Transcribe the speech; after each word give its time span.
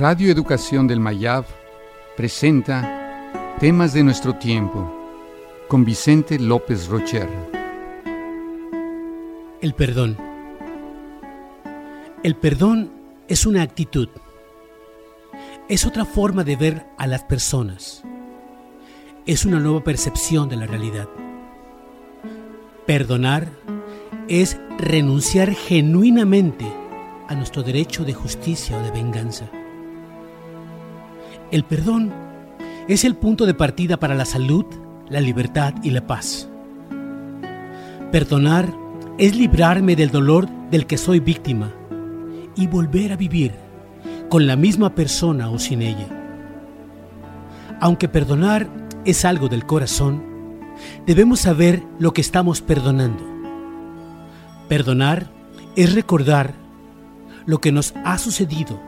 Radio 0.00 0.32
Educación 0.32 0.86
del 0.86 0.98
Mayab 0.98 1.44
presenta 2.16 3.54
Temas 3.60 3.92
de 3.92 4.02
nuestro 4.02 4.34
tiempo 4.34 4.90
con 5.68 5.84
Vicente 5.84 6.38
López 6.38 6.88
Rocher. 6.88 7.28
El 9.60 9.74
perdón. 9.74 10.16
El 12.22 12.34
perdón 12.34 12.90
es 13.28 13.44
una 13.44 13.60
actitud. 13.60 14.08
Es 15.68 15.84
otra 15.84 16.06
forma 16.06 16.44
de 16.44 16.56
ver 16.56 16.86
a 16.96 17.06
las 17.06 17.24
personas. 17.24 18.02
Es 19.26 19.44
una 19.44 19.60
nueva 19.60 19.84
percepción 19.84 20.48
de 20.48 20.56
la 20.56 20.66
realidad. 20.66 21.10
Perdonar 22.86 23.50
es 24.28 24.58
renunciar 24.78 25.52
genuinamente 25.52 26.64
a 27.28 27.34
nuestro 27.34 27.62
derecho 27.62 28.02
de 28.02 28.14
justicia 28.14 28.78
o 28.78 28.82
de 28.82 28.92
venganza. 28.92 29.50
El 31.50 31.64
perdón 31.64 32.12
es 32.86 33.04
el 33.04 33.16
punto 33.16 33.44
de 33.44 33.54
partida 33.54 33.98
para 33.98 34.14
la 34.14 34.24
salud, 34.24 34.64
la 35.08 35.20
libertad 35.20 35.74
y 35.82 35.90
la 35.90 36.06
paz. 36.06 36.48
Perdonar 38.12 38.72
es 39.18 39.34
librarme 39.34 39.96
del 39.96 40.12
dolor 40.12 40.48
del 40.70 40.86
que 40.86 40.96
soy 40.96 41.18
víctima 41.18 41.72
y 42.54 42.68
volver 42.68 43.12
a 43.12 43.16
vivir 43.16 43.52
con 44.28 44.46
la 44.46 44.54
misma 44.54 44.94
persona 44.94 45.50
o 45.50 45.58
sin 45.58 45.82
ella. 45.82 46.06
Aunque 47.80 48.08
perdonar 48.08 48.68
es 49.04 49.24
algo 49.24 49.48
del 49.48 49.66
corazón, 49.66 50.22
debemos 51.04 51.40
saber 51.40 51.82
lo 51.98 52.12
que 52.12 52.20
estamos 52.20 52.60
perdonando. 52.60 53.24
Perdonar 54.68 55.28
es 55.74 55.94
recordar 55.94 56.54
lo 57.44 57.60
que 57.60 57.72
nos 57.72 57.92
ha 58.04 58.18
sucedido 58.18 58.80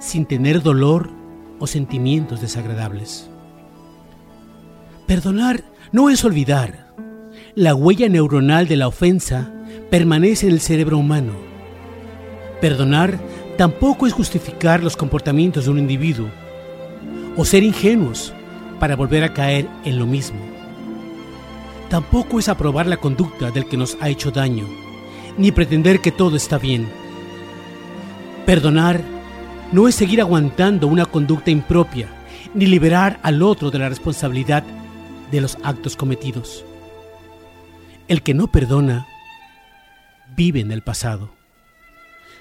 sin 0.00 0.26
tener 0.26 0.62
dolor 0.62 1.21
sentimientos 1.66 2.40
desagradables. 2.40 3.28
Perdonar 5.06 5.64
no 5.92 6.10
es 6.10 6.24
olvidar. 6.24 6.94
La 7.54 7.74
huella 7.74 8.08
neuronal 8.08 8.66
de 8.66 8.76
la 8.76 8.88
ofensa 8.88 9.52
permanece 9.90 10.46
en 10.46 10.52
el 10.52 10.60
cerebro 10.60 10.98
humano. 10.98 11.32
Perdonar 12.60 13.18
tampoco 13.58 14.06
es 14.06 14.12
justificar 14.12 14.82
los 14.82 14.96
comportamientos 14.96 15.64
de 15.64 15.70
un 15.70 15.78
individuo 15.78 16.28
o 17.36 17.44
ser 17.44 17.62
ingenuos 17.62 18.32
para 18.80 18.96
volver 18.96 19.24
a 19.24 19.32
caer 19.32 19.68
en 19.84 19.98
lo 19.98 20.06
mismo. 20.06 20.40
Tampoco 21.88 22.38
es 22.38 22.48
aprobar 22.48 22.86
la 22.86 22.96
conducta 22.96 23.50
del 23.50 23.66
que 23.66 23.76
nos 23.76 23.98
ha 24.00 24.08
hecho 24.08 24.30
daño, 24.30 24.64
ni 25.36 25.52
pretender 25.52 26.00
que 26.00 26.10
todo 26.10 26.36
está 26.36 26.56
bien. 26.56 26.88
Perdonar 28.46 29.02
no 29.72 29.88
es 29.88 29.94
seguir 29.94 30.20
aguantando 30.20 30.86
una 30.86 31.06
conducta 31.06 31.50
impropia, 31.50 32.08
ni 32.54 32.66
liberar 32.66 33.18
al 33.22 33.42
otro 33.42 33.70
de 33.70 33.78
la 33.78 33.88
responsabilidad 33.88 34.62
de 35.30 35.40
los 35.40 35.56
actos 35.62 35.96
cometidos. 35.96 36.64
El 38.06 38.22
que 38.22 38.34
no 38.34 38.48
perdona 38.48 39.06
vive 40.36 40.60
en 40.60 40.70
el 40.72 40.82
pasado. 40.82 41.30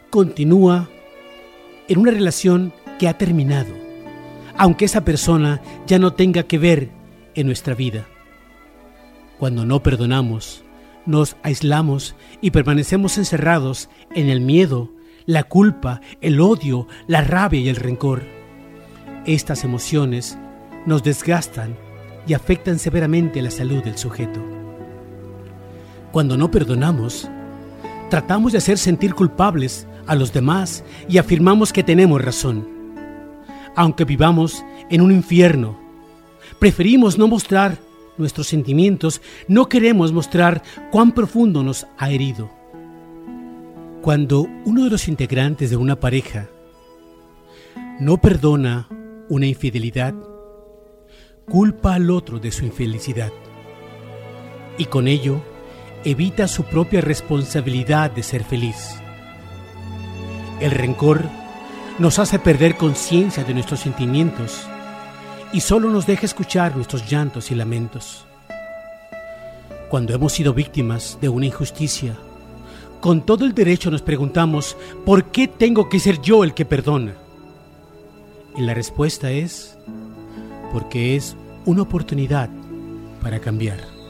Continúa 0.10 0.90
en 1.88 2.00
una 2.00 2.12
relación 2.12 2.74
que 3.00 3.08
ha 3.08 3.18
terminado, 3.18 3.74
aunque 4.58 4.86
esa 4.86 5.06
persona 5.06 5.62
ya 5.88 6.00
no 6.00 6.14
tenga 6.14 6.44
que 6.44 6.58
ver 6.58 6.90
en 7.36 7.48
nuestra 7.48 7.74
vida. 7.74 8.08
Cuando 9.40 9.66
no 9.66 9.82
perdonamos, 9.82 10.64
nos 11.06 11.38
aislamos 11.44 12.16
y 12.42 12.52
permanecemos 12.52 13.18
encerrados 13.18 13.90
en 14.14 14.30
el 14.30 14.42
miedo, 14.42 14.92
la 15.32 15.44
culpa, 15.44 16.02
el 16.20 16.42
odio, 16.42 16.88
la 17.08 17.22
rabia 17.22 17.62
y 17.62 17.70
el 17.70 17.78
rencor. 17.78 18.24
Estas 19.26 19.64
emociones 19.64 20.38
nos 20.86 21.04
desgastan 21.04 21.78
y 22.28 22.34
afectan 22.34 22.80
severamente 22.80 23.42
la 23.42 23.50
salud 23.50 23.82
del 23.82 23.98
sujeto. 23.98 24.42
Cuando 26.12 26.36
no 26.36 26.52
perdonamos, 26.52 27.30
tratamos 28.10 28.52
de 28.52 28.58
hacer 28.58 28.78
sentir 28.78 29.14
culpables 29.16 29.88
a 30.06 30.16
los 30.16 30.34
demás 30.34 30.84
y 31.08 31.18
afirmamos 31.18 31.72
que 31.72 31.84
tenemos 31.84 32.22
razón. 32.22 32.68
Aunque 33.78 34.04
vivamos 34.04 34.66
en 34.90 35.00
un 35.00 35.14
infierno, 35.14 35.80
preferimos 36.60 37.18
no 37.18 37.30
mostrar 37.30 37.78
nuestros 38.18 38.48
sentimientos, 38.48 39.22
no 39.48 39.70
queremos 39.70 40.12
mostrar 40.12 40.62
cuán 40.92 41.14
profundo 41.14 41.64
nos 41.64 41.88
ha 41.98 42.10
herido. 42.10 42.61
Cuando 44.02 44.48
uno 44.66 44.86
de 44.86 44.90
los 44.90 45.08
integrantes 45.08 45.70
de 45.70 45.78
una 45.78 46.00
pareja 46.00 46.50
no 48.00 48.18
perdona 48.18 48.88
una 49.30 49.46
infidelidad, 49.46 50.16
culpa 51.48 51.94
al 51.94 52.10
otro 52.10 52.40
de 52.40 52.52
su 52.52 52.66
infelicidad 52.66 53.32
y 54.80 54.86
con 54.86 55.08
ello 55.08 55.44
evita 56.04 56.48
su 56.48 56.64
propia 56.64 57.02
responsabilidad 57.02 58.10
de 58.10 58.24
ser 58.24 58.44
feliz. 58.44 58.96
El 60.60 60.72
rencor 60.72 61.30
nos 62.00 62.18
hace 62.18 62.40
perder 62.40 62.78
conciencia 62.78 63.44
de 63.44 63.54
nuestros 63.54 63.82
sentimientos 63.82 64.66
y 65.54 65.60
solo 65.60 65.92
nos 65.92 66.08
deja 66.08 66.26
escuchar 66.26 66.76
nuestros 66.76 67.08
llantos 67.08 67.52
y 67.52 67.56
lamentos. 67.56 68.26
Cuando 69.90 70.16
hemos 70.16 70.34
sido 70.34 70.56
víctimas 70.56 71.20
de 71.22 71.30
una 71.30 71.46
injusticia, 71.46 72.16
con 73.02 73.26
todo 73.26 73.46
el 73.46 73.54
derecho 73.54 73.92
nos 73.92 74.02
preguntamos, 74.02 74.78
¿por 75.06 75.26
qué 75.26 75.48
tengo 75.48 75.90
que 75.90 76.00
ser 76.00 76.22
yo 76.22 76.44
el 76.44 76.54
que 76.54 76.66
perdona? 76.66 77.16
Y 78.56 78.62
la 78.62 78.74
respuesta 78.74 79.32
es, 79.32 79.78
porque 80.72 81.16
es 81.16 81.36
una 81.66 81.82
oportunidad 81.82 82.50
para 83.22 83.40
cambiar. 83.40 84.01